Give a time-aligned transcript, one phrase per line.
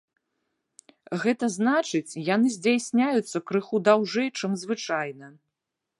[1.23, 5.27] Гэта значыць, яны здзяйсняюцца крыху даўжэй, чым звычайна.